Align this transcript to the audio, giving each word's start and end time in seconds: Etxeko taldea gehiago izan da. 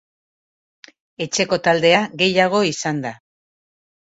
Etxeko 1.27 1.59
taldea 1.67 2.01
gehiago 2.23 2.63
izan 2.71 3.03
da. 3.07 3.13